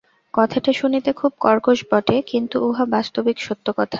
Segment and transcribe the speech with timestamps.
[0.33, 3.89] কথাটা শুনিতে খুব কর্কশ বটে, কিন্তু উহা বাস্তবিক সত্য কথা।